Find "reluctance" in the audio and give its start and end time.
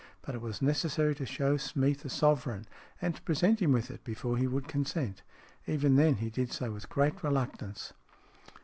7.21-7.93